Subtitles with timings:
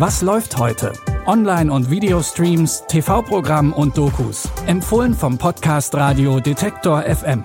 [0.00, 0.94] Was läuft heute?
[1.26, 4.48] Online- und Videostreams, TV-Programm und Dokus.
[4.66, 7.44] Empfohlen vom Podcast Radio Detektor FM.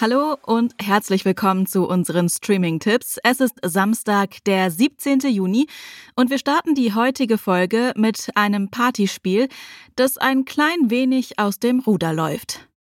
[0.00, 3.18] Hallo und herzlich willkommen zu unseren Streaming-Tipps.
[3.22, 5.20] Es ist Samstag, der 17.
[5.28, 5.68] Juni
[6.16, 9.46] und wir starten die heutige Folge mit einem Partyspiel,
[9.94, 12.71] das ein klein wenig aus dem Ruder läuft.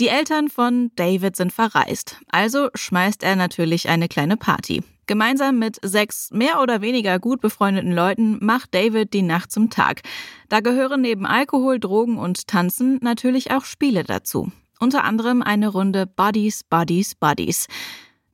[0.00, 4.82] Die Eltern von David sind verreist, also schmeißt er natürlich eine kleine Party.
[5.06, 10.00] Gemeinsam mit sechs mehr oder weniger gut befreundeten Leuten macht David die Nacht zum Tag.
[10.48, 14.50] Da gehören neben Alkohol, Drogen und Tanzen natürlich auch Spiele dazu.
[14.78, 17.66] Unter anderem eine Runde Buddies, Buddies, Buddies.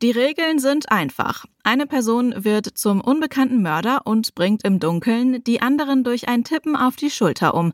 [0.02, 1.46] Die Regeln sind einfach.
[1.64, 6.76] Eine Person wird zum unbekannten Mörder und bringt im Dunkeln die anderen durch ein Tippen
[6.76, 7.72] auf die Schulter um.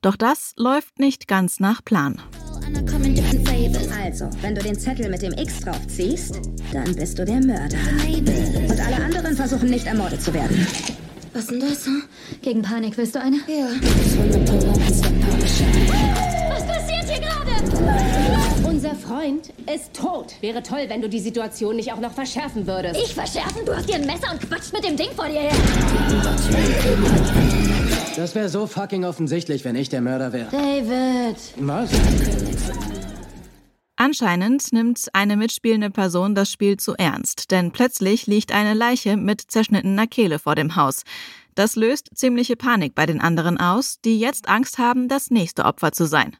[0.00, 2.22] Doch das läuft nicht ganz nach Plan.
[4.06, 6.40] Also, wenn du den Zettel mit dem X draufziehst,
[6.72, 7.76] dann bist du der Mörder.
[8.06, 10.64] Und alle anderen versuchen nicht ermordet zu werden.
[11.32, 11.86] Was denn das?
[11.86, 12.04] Hm?
[12.40, 13.38] Gegen Panik willst du eine?
[13.48, 13.66] Ja.
[16.48, 17.50] Was passiert hier gerade?
[18.68, 20.34] Unser Freund ist tot.
[20.40, 23.00] Wäre toll, wenn du die Situation nicht auch noch verschärfen würdest.
[23.04, 23.62] Ich verschärfen?
[23.66, 25.52] Du hast dir ein Messer und quatscht mit dem Ding vor dir her.
[28.14, 30.48] Das wäre so fucking offensichtlich, wenn ich der Mörder wäre.
[30.52, 31.36] David.
[31.56, 31.90] Was?
[33.96, 39.40] Anscheinend nimmt eine mitspielende Person das Spiel zu ernst, denn plötzlich liegt eine Leiche mit
[39.40, 41.02] zerschnittener Kehle vor dem Haus.
[41.54, 45.92] Das löst ziemliche Panik bei den anderen aus, die jetzt Angst haben, das nächste Opfer
[45.92, 46.36] zu sein.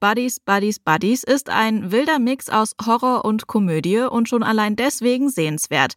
[0.00, 5.30] Buddies, Buddies, Buddies ist ein wilder Mix aus Horror und Komödie und schon allein deswegen
[5.30, 5.94] sehenswert.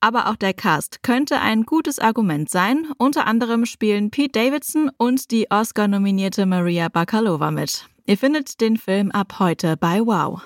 [0.00, 2.88] Aber auch der Cast könnte ein gutes Argument sein.
[2.98, 7.86] Unter anderem spielen Pete Davidson und die Oscar-nominierte Maria Bakalova mit.
[8.10, 10.42] Ihr findet den Film ab heute bei Wow.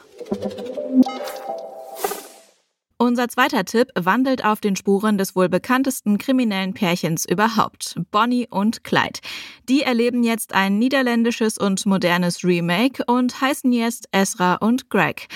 [2.99, 8.85] Unser zweiter Tipp wandelt auf den Spuren des wohl bekanntesten kriminellen Pärchens überhaupt, Bonnie und
[8.85, 9.19] Clyde.
[9.67, 15.29] Die erleben jetzt ein niederländisches und modernes Remake und heißen jetzt Ezra und Greg.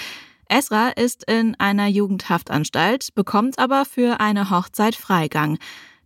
[0.50, 5.56] Ezra ist in einer Jugendhaftanstalt, bekommt aber für eine Hochzeit Freigang.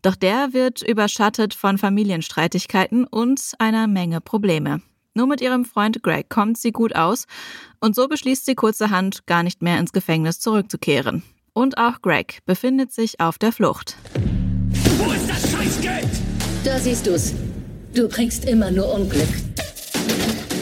[0.02, 4.82] Doch der wird überschattet von Familienstreitigkeiten und einer Menge Probleme.
[5.14, 7.26] Nur mit ihrem Freund Greg kommt sie gut aus
[7.80, 11.22] und so beschließt sie kurzerhand, gar nicht mehr ins Gefängnis zurückzukehren.
[11.52, 13.96] Und auch Greg befindet sich auf der Flucht.
[14.96, 16.08] Wo ist das Scheißgeld?
[16.64, 17.34] Da siehst du's.
[17.94, 19.28] Du bringst immer nur Unglück.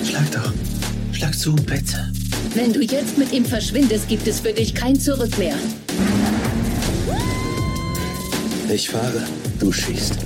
[0.05, 0.53] Schlag doch.
[1.12, 2.10] Schlag zu, bitte.
[2.55, 5.56] Wenn du jetzt mit ihm verschwindest, gibt es für dich kein Zurück mehr.
[8.69, 9.22] Ich fahre.
[9.60, 10.16] Du schießt.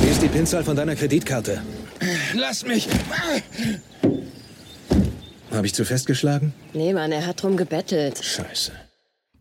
[0.00, 1.60] Wie ist die Pinzahl von deiner Kreditkarte?
[2.34, 2.88] Lass mich.
[5.52, 6.52] Habe ich zu festgeschlagen?
[6.72, 8.22] Nee, Mann, er hat drum gebettelt.
[8.24, 8.72] Scheiße.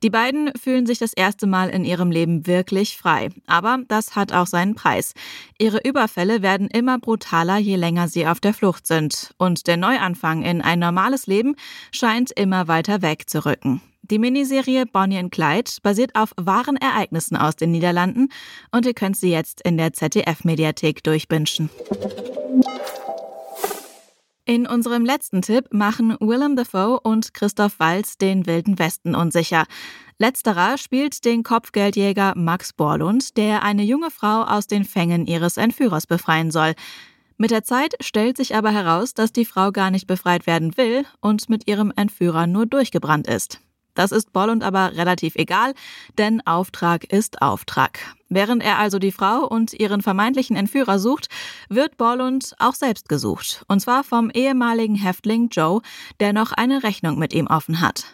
[0.04, 3.30] Die beiden fühlen sich das erste Mal in ihrem Leben wirklich frei.
[3.48, 5.14] Aber das hat auch seinen Preis.
[5.58, 9.34] Ihre Überfälle werden immer brutaler, je länger sie auf der Flucht sind.
[9.38, 11.56] Und der Neuanfang in ein normales Leben
[11.92, 13.82] scheint immer weiter wegzurücken.
[14.02, 18.28] Die Miniserie Bonnie and Clyde basiert auf wahren Ereignissen aus den Niederlanden
[18.72, 21.70] und ihr könnt sie jetzt in der ZDF-Mediathek durchbingen.
[24.46, 29.66] In unserem letzten Tipp machen Willem Dafoe und Christoph Waltz den Wilden Westen unsicher.
[30.20, 36.08] Letzterer spielt den Kopfgeldjäger Max Borlund, der eine junge Frau aus den Fängen ihres Entführers
[36.08, 36.74] befreien soll.
[37.38, 41.06] Mit der Zeit stellt sich aber heraus, dass die Frau gar nicht befreit werden will
[41.22, 43.60] und mit ihrem Entführer nur durchgebrannt ist.
[43.96, 45.74] Das ist Bollund aber relativ egal,
[46.18, 48.00] denn Auftrag ist Auftrag.
[48.30, 51.28] Während er also die Frau und ihren vermeintlichen Entführer sucht,
[51.70, 53.64] wird Borlund auch selbst gesucht.
[53.68, 55.82] Und zwar vom ehemaligen Häftling Joe,
[56.20, 58.06] der noch eine Rechnung mit ihm offen hat.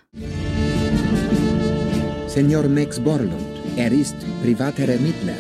[2.28, 3.34] Senor Max Borlund,
[3.78, 5.35] er ist privater Ermittler.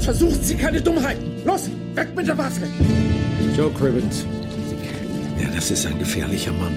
[0.00, 1.44] Versucht Sie keine Dummheiten.
[1.44, 2.66] Los, weg mit der Waffe.
[3.56, 4.24] Joe Cribbins.
[5.38, 6.74] Ja, das ist ein gefährlicher Mann.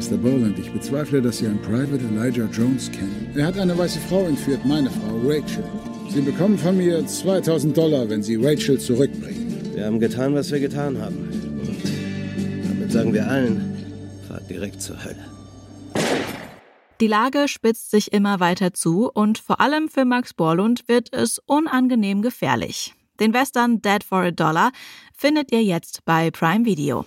[0.00, 0.16] Mr.
[0.16, 3.30] Boland, ich bezweifle, dass Sie einen Private Elijah Jones kennen.
[3.34, 5.62] Er hat eine weiße Frau entführt, meine Frau, Rachel.
[6.08, 9.72] Sie bekommen von mir 2000 Dollar, wenn Sie Rachel zurückbringen.
[9.74, 11.16] Wir haben getan, was wir getan haben.
[11.16, 13.76] Und damit sagen wir allen,
[14.26, 15.22] fahrt direkt zur Hölle.
[17.02, 21.42] Die Lage spitzt sich immer weiter zu und vor allem für Max Borlund wird es
[21.44, 22.94] unangenehm gefährlich.
[23.20, 24.72] Den Western Dead for a Dollar
[25.14, 27.04] findet ihr jetzt bei Prime Video.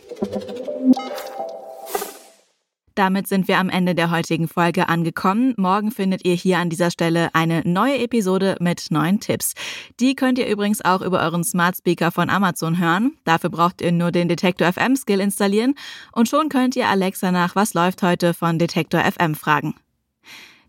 [2.95, 5.55] Damit sind wir am Ende der heutigen Folge angekommen.
[5.57, 9.53] Morgen findet ihr hier an dieser Stelle eine neue Episode mit neuen Tipps.
[9.99, 13.17] Die könnt ihr übrigens auch über euren Smart Speaker von Amazon hören.
[13.23, 15.73] Dafür braucht ihr nur den Detektor FM Skill installieren
[16.11, 19.75] und schon könnt ihr Alexa nach Was läuft heute von Detektor FM fragen.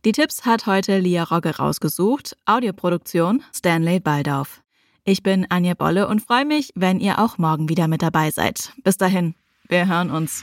[0.07, 2.37] Die Tipps hat heute Lia Rogge rausgesucht.
[2.47, 4.63] Audioproduktion Stanley Baldauf.
[5.05, 8.73] Ich bin Anja Bolle und freue mich, wenn ihr auch morgen wieder mit dabei seid.
[8.83, 9.35] Bis dahin,
[9.69, 10.43] wir hören uns.